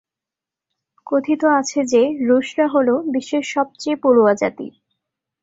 [1.07, 4.67] কথিত আছে যে রুশরা হল "বিশ্বের সবচেয়ে পড়ুয়া জাতি"।